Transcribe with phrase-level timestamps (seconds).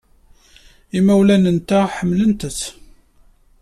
[0.97, 2.59] Imawlan-nteɣ ḥemmlen-tt.